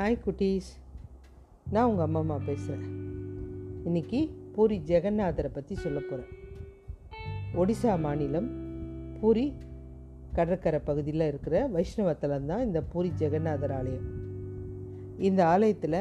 [0.00, 0.68] Hi குட்டீஸ்.
[1.74, 2.84] நான் உங்கள் அம்மா அம்மா பேசுகிறேன்
[3.84, 4.20] இன்னைக்கு
[4.54, 6.30] பூரி ஜெகநாதரை பற்றி சொல்ல போகிறேன்
[7.60, 8.46] ஒடிசா மாநிலம்
[9.20, 9.44] பூரி
[10.36, 14.06] கடற்கரை பகுதியில் இருக்கிற வைஷ்ணவத்தலம் தான் இந்த பூரி ஜெகநாதர் ஆலயம்.
[15.28, 15.98] இந்த ஆலயத்தில்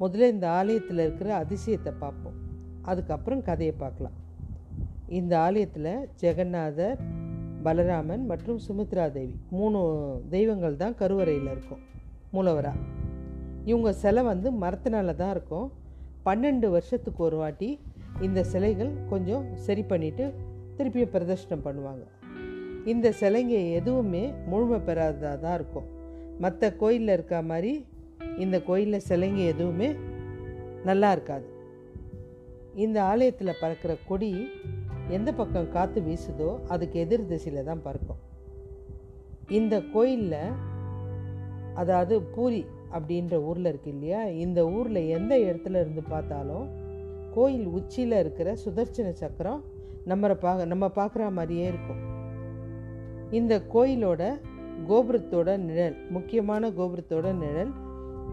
[0.00, 2.40] முதல்ல இந்த ஆலயத்தில் இருக்கிற அதிசயத்தை பார்ப்போம்.
[2.82, 4.18] அதுக்கப்புறம் கதையை பார்க்கலாம்.
[5.20, 5.94] இந்த ஆலயத்தில்
[6.24, 6.98] ஜெகநாதர்
[7.68, 9.80] பலராமன் மற்றும் சுமித்ரா தேவி மூணு
[10.36, 11.84] தெய்வங்கள் தான் கருவறையில் இருக்கும்.
[12.34, 12.72] மூலவரா?
[13.64, 15.72] இவங்க சிலை வந்து மரத்தினால தான் இருக்கும்.
[16.26, 17.78] பன்னெண்டு வருஷத்துக்கு ஒரு வாட்டி
[18.20, 20.24] இந்த சிலைகள் கொஞ்சம் சரி பண்ணிவிட்டு
[20.76, 22.04] திருப்பியும் பிரதர்ஷனம் பண்ணுவாங்க.
[22.84, 25.88] இந்த சிலைங்க எதுவுமே முழுமை பெறாததாக தான் இருக்கும்.
[26.38, 27.86] மற்ற கோயிலில் இருக்க மாதிரி
[28.38, 29.88] இந்த கோயிலில் சிலைங்க எதுவுமே
[30.84, 31.46] நல்லா இருக்காது.
[32.74, 34.48] இந்த ஆலயத்தில் பறக்கிற கொடி
[35.08, 38.20] எந்த பக்கம் காற்று வீசுதோ அதுக்கு எதிர் திசையில் தான் பறக்கும்.
[39.48, 40.54] இந்த கோயிலில்
[41.74, 44.24] அதாவது பூரி அப்படின்ற ஊரில் இருக்கு இல்லையா?
[44.24, 46.68] இந்த ஊரில் எந்த இடத்துல இருந்து பார்த்தாலும்
[47.34, 49.64] கோயில் உச்சியில் இருக்கிற சுதர்சன சக்கரம்
[50.04, 52.00] நம்ம பார்க்க நம்ம பார்க்குற மாதிரியே இருக்கும்.
[53.30, 54.40] இந்த கோயிலோட
[54.88, 57.72] கோபுரத்தோட நிழல் முக்கியமான கோபுரத்தோட நிழல்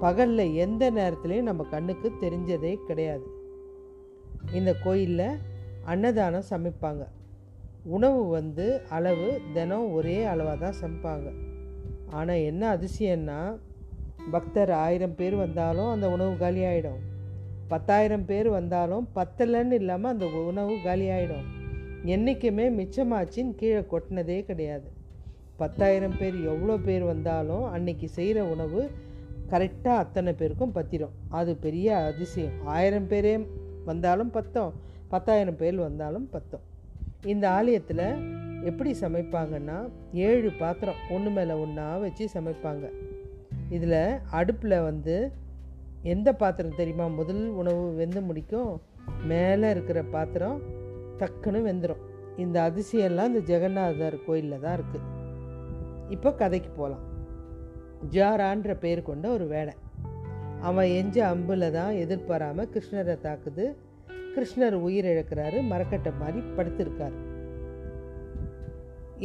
[0.00, 3.26] பகலில் எந்த நேரத்துலையும் நம்ம கண்ணுக்கு தெரிஞ்சதே கிடையாது.
[4.52, 5.38] இந்த கோயிலில்
[5.84, 7.06] அன்னதானம் சமைப்பாங்க.
[7.84, 11.30] உணவு வந்து அளவு தினம் ஒரே அளவாக தான் சமைப்பாங்க.
[12.14, 13.38] ஆனால் என்ன அதிசயம்னா
[14.30, 17.00] பக்தர் ஆயிரம் பேர் வந்தாலும் அந்த உணவு காலி ஆகிடும்
[17.68, 21.46] பத்தாயிரம் பேர் வந்தாலும் பத்தலைன்னு இல்லாமல் அந்த உணவு காலி ஆகிடும்
[22.04, 24.88] என்றைக்குமே மிச்சமாச்சின்னு கீழே கொட்டினதே கிடையாது.
[25.56, 28.80] பத்தாயிரம் பேர் எவ்வளோ பேர் வந்தாலும் அன்னைக்கு செய்கிற உணவு
[29.50, 31.14] கரெக்டாக அத்தனை பேருக்கும் பத்திரும்.
[31.28, 32.56] அது பெரிய அதிசயம்.
[32.64, 33.34] ஆயிரம் பேரே
[33.84, 34.72] வந்தாலும் பத்தம்.
[35.08, 36.64] பத்தாயிரம் பேர் வந்தாலும் பத்தம்.
[37.32, 38.06] இந்த ஆலயத்தில்
[38.64, 39.78] எப்படி சமைப்பாங்கன்னா
[40.12, 42.84] ஏழு பாத்திரம் ஒன்று மேலே ஒன்றா வச்சு சமைப்பாங்க.
[43.70, 45.32] இதில் அடுப்பில் வந்து
[46.02, 47.06] எந்த பாத்திரம் தெரியுமா?
[47.06, 48.80] முதல் உணவு வெந்து முடிக்கும்
[49.24, 50.60] மேலே இருக்கிற பாத்திரம்
[51.18, 52.02] டக்குன்னு வெந்துடும்
[52.36, 55.10] இந்த அதிசயம்லாம் இந்த ஜெகநாதர் கோயிலில் தான் இருக்குது
[56.08, 57.04] இப்போ கதைக்கு போகலாம்
[58.10, 59.74] ஜாரான்ற பேர் கொண்ட ஒரு வேடை.
[60.60, 63.64] அவன் எஞ்ச அம்பில் தான் எதிர்பாராமல் கிருஷ்ணரை தாக்குது.
[64.34, 67.16] கிருஷ்ணர் உயிர் இழக்கிறாரு மரக்கட்டை மாதிரி படுத்திருக்காரு.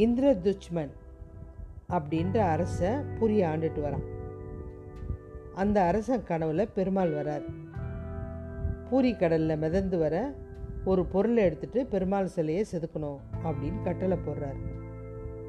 [0.00, 0.92] இந்திரதுச்மன்
[1.88, 2.88] அப்படின்ற அரசை
[3.18, 4.06] புரிய ஆண்டுட்டு வரான்.
[5.54, 7.46] அந்த அரசன் கனவுல பெருமாள் வரார்.
[8.90, 10.34] பூரி கடலில் மிதந்து வர
[10.84, 14.60] ஒரு பொருளை எடுத்துட்டு பெருமாள் சிலையை செதுக்கணும் அப்படின்னு கட்டளை போடுறார்.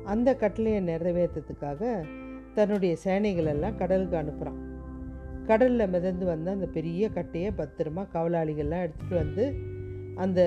[0.03, 2.05] அந்த கட்டளையை நிறைவேற்றத்துக்காக
[2.53, 4.59] தன்னுடைய சேனைகள் எல்லாம் கடலுக்கு அனுப்புகிறான்
[5.45, 9.45] கடலில் மிதந்து வந்த அந்த பெரிய கட்டையை பத்திரமா கவலாளிகள்லாம் எடுத்துகிட்டு வந்து
[10.15, 10.41] அந்த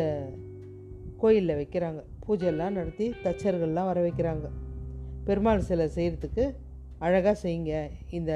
[1.18, 2.02] கோயிலில் வைக்கிறாங்க.
[2.26, 4.46] பூஜையெல்லாம் நடத்தி தச்சர்கள்லாம் வர வைக்கிறாங்க.
[5.24, 6.44] பெருமாள் சிலை செய்கிறதுக்கு
[6.98, 8.32] அழகாக செய்யுங்க இந்த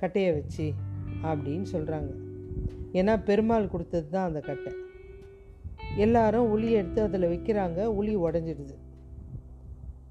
[0.00, 0.72] கட்டையை வச்சு
[1.22, 2.12] அப்படின்னு சொல்கிறாங்க
[2.92, 4.72] ஏன்னா பெருமாள் கொடுத்தது தான் அந்த கட்டை.
[5.96, 8.76] எல்லாரும் உளி எடுத்து அதில் வைக்கிறாங்க உளி உடஞ்சிடுது.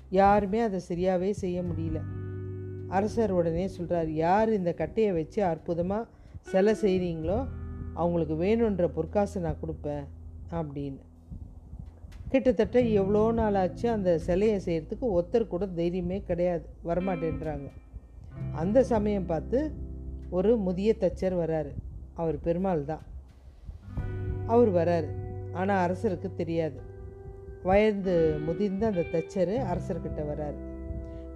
[0.09, 2.01] யாருமே அதை சரியாகவே செய்ய முடியல.
[2.89, 6.09] அரசர் உடனே சொல்கிறார் யார் இந்த கட்டையை வச்சு அற்புதமாக
[6.41, 7.39] சிலை செய்கிறீங்களோ
[7.93, 10.05] அவங்களுக்கு வேணுன்ற பொற்காசை நான் கொடுப்பேன்
[10.51, 11.01] அப்படின்னு.
[12.33, 16.65] கிட்டத்தட்ட எவ்வளோ நாள் ஆச்சு அந்த சிலையை செய்கிறதுக்கு ஒருத்தர் கூட தைரியமே கிடையாது.
[16.85, 17.67] வரமாட்டேன்றாங்க.
[18.53, 19.71] அந்த சமயம் பார்த்து
[20.29, 21.71] ஒரு முதிய தச்சர் வராரு.
[22.13, 23.03] அவர் பெருமாள் தான்.
[24.47, 25.09] அவர் வராரு.
[25.53, 26.79] ஆனால் அரசருக்கு தெரியாது.
[27.63, 30.59] வயது முதிர்ந்த அந்த தச்சர் அரசர்கிட்ட வராரு.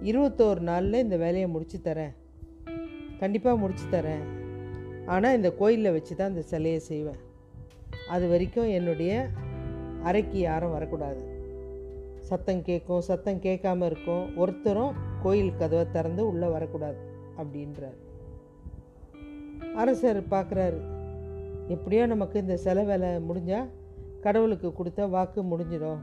[0.02, 2.14] இருபத்தோரு நாளில் இந்த வேலையை முடிச்சு தரேன்.
[3.18, 4.24] கண்டிப்பாக முடிச்சு தரேன்.
[5.06, 7.20] ஆனால் இந்த கோயிலில் வச்சு தான் இந்த சிலையை செய்வேன்.
[8.08, 9.28] அது வரைக்கும் என்னுடைய
[10.02, 11.36] அறைக்கு யாரும் வரக்கூடாது.
[12.18, 14.36] சத்தம் கேட்கும் சத்தம் கேட்காம இருக்கும்.
[14.36, 14.92] ஒருத்தரும்
[15.22, 16.96] கோயில் கதவை திறந்து உள்ளே வரக்கூடாது
[17.38, 17.96] அப்படின்றார்.
[19.74, 20.80] அரசர் பார்க்குறாரு
[21.68, 23.68] எப்படியோ நமக்கு இந்த செல வேலை முடிஞ்சால்
[24.20, 25.98] கடவுளுக்கு கொடுத்த வாக்கு முடிஞ்சிடும்.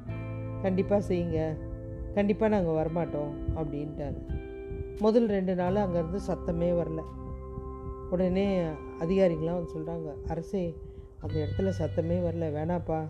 [0.61, 1.57] கண்டிப்பாக செய்யுங்க.
[2.13, 4.43] கண்டிப்பாக நாங்கள் வரமாட்டோம் அப்படின்ட்டாரு
[4.99, 7.03] முதல் ரெண்டு நாள் அங்கேருந்து சத்தமே வரல.
[8.09, 8.61] உடனே
[8.99, 10.77] அதிகாரிகள்லாம் வந்து சொல்கிறாங்க அரசே
[11.19, 12.51] அந்த இடத்துல சத்தமே வரல.
[12.51, 13.07] வேணாப்பா.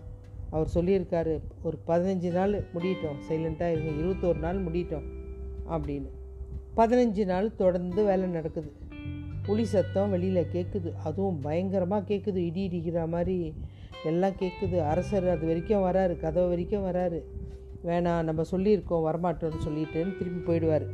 [0.50, 5.06] அவர் சொல்லியிருக்காரு ஒரு பதினஞ்சு நாள் முடியட்டும் சைலண்ட்டாக இருங்க இருபத்தோரு நாள் முடியட்டும்
[5.68, 6.10] அப்படின்னு.
[6.76, 8.70] பதினஞ்சு நாள் தொடர்ந்து வேலை நடக்குது.
[9.46, 13.54] புலி சத்தம் வெளியில் கேட்குது அதுவும் பயங்கரமாக கேட்குது இடி இடிக்கிற மாதிரி
[14.04, 17.20] எல்லாம் கேட்குது அரசர் அது வரைக்கும் வராரு கதவை வரைக்கும் வராரு.
[17.84, 20.86] வேணாம் நம்ம சொல்லியிருக்கோம் வரமாட்டோம்னு சொல்லிட்டுன்னு திரும்பி போயிடுவார்.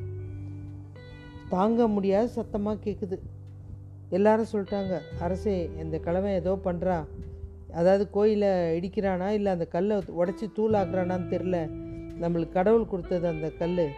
[1.49, 3.19] தாங்க முடியாத சத்தமாக கேட்குது
[4.11, 6.97] எல்லாரும் சொல்லிட்டாங்க அரசே இந்த கிழமை ஏதோ பண்ணுறா
[7.73, 11.71] அதாவது கோயிலை இடிக்கிறானா இல்லை அந்த கல்லை உடச்சி தூளாக்குறானான்னு தெரில
[12.21, 13.89] நம்மளுக்கு கடவுள் கொடுத்தது அந்த கல்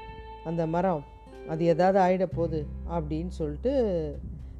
[0.44, 1.04] அந்த மரம்
[1.48, 3.72] அது எதாவது ஆயிட போகுது அப்படின்னு சொல்லிட்டு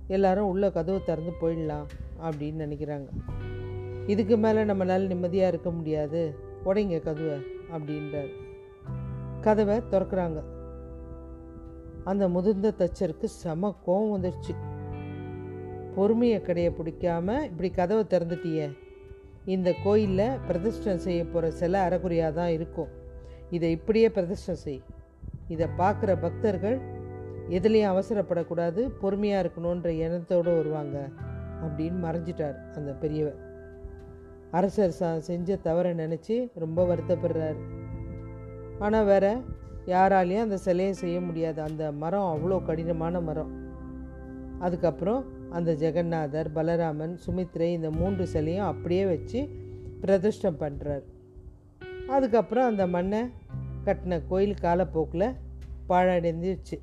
[0.06, 1.87] எல்லாரும் உள்ள கதவை திறந்து போயிடலாம்
[2.22, 3.06] அப்படின்னு நினைக்கிறாங்க.
[4.06, 6.34] இதுக்கு மேலே நம்மளால் நிம்மதியாக இருக்க முடியாது.
[6.64, 7.38] உடைங்க கதவை
[7.76, 8.32] அப்படின்றார்.
[9.40, 10.43] கதவை திறக்கிறாங்க.
[12.05, 14.55] அந்த முதிர்ந்த தச்சருக்கு செம கோவம் வந்துடுச்சு
[15.94, 18.72] பொறுமையை கடையை பிடிக்காம இப்படி கதவை திறந்துட்டியே
[19.44, 22.88] இந்த கோயிலில் பிரதிஷ்டம் செய்ய போகிற சில அறகுறையாக தான் இருக்கும்.
[23.50, 24.82] இதை இப்படியே பிரதிஷ்டம் செய்.
[25.49, 26.79] இதை பார்க்குற பக்தர்கள்
[27.49, 31.08] எதுலேயும் அவசரப்படக்கூடாது பொறுமையாக இருக்கணுன்ற எண்ணத்தோடு வருவாங்க
[31.64, 33.37] அப்படின்னு மறைஞ்சிட்டார் அந்த பெரியவர்.
[34.50, 37.61] அரசர் சா செஞ்ச தவறை நினச்சி ரொம்ப வருத்தப்படுறாரு.
[38.79, 39.40] ஆனால் வேற
[39.87, 41.62] யாராலையும் அந்த சிலையை செய்ய முடியாது.
[41.62, 43.52] அந்த மரம் அவ்வளோ கடினமான மரம்.
[44.61, 45.25] அதுக்கப்புறம்
[45.56, 49.41] அந்த ஜெகநாதர் பலராமன் சுமித்ரை இந்த மூன்று சிலையும் அப்படியே வச்சு
[50.03, 51.05] பிரதிஷ்டம் பண்ணுறார்
[52.09, 53.21] அதுக்கப்புறம் அந்த மண்ணை
[53.85, 55.29] கட்டின கோயில் காலப்போக்கில்
[55.89, 56.77] பாழடைந்துருச்சு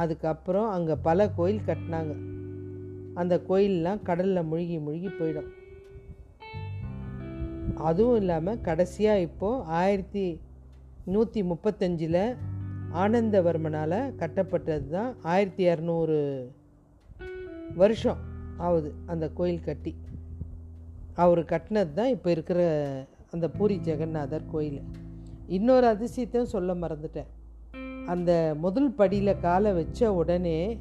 [0.00, 2.14] அதுக்கப்புறம் அங்கே பல கோயில் கட்டினாங்க.
[3.14, 5.50] அந்த கோயிலெலாம் கடலில் முழுகி முழுகி போயிடும்.
[7.88, 10.40] அதுவும் இல்லாமல் கடைசியாக இப்போது ஆயிரத்தி
[11.04, 12.22] நூற்றி முப்பத்தஞ்சில்
[13.02, 16.18] ஆனந்தவர்மனால் கட்டப்பட்டது தான் ஆயிரத்தி இரநூறு
[17.74, 18.16] வருஷம்
[18.56, 19.96] ஆகுது அந்த கோயில் கட்டி.
[21.14, 22.60] அவர் கட்டினது தான் இப்போ இருக்கிற
[23.30, 24.82] அந்த பூரி ஜெகநாதர் கோயில்.
[25.46, 27.26] இன்னொரு அதிசயத்தையும் சொல்ல மறந்துட்டேன்.
[28.06, 30.80] அந்த முதல் படியில் காலை வச்ச உடனே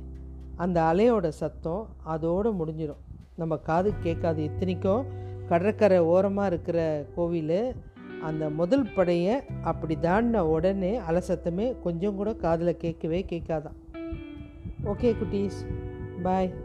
[0.56, 3.04] அந்த அலையோட சத்தம் அதோடு முடிஞ்சிடும்
[3.36, 4.44] நம்ம காது கேட்காது.
[4.44, 5.06] இத்தனைக்கும்
[5.48, 7.74] கடற்கரை ஓரமாக இருக்கிற கோவில்
[8.22, 13.76] அந்த முதல் படையை அப்படி தாண்டின உடனே அலை சத்தமே கொஞ்சம் கூட காதில் கேட்கவே கேட்காதான்.
[14.86, 15.66] ஓகே குட்டீஸ்.
[16.22, 16.65] பாய்.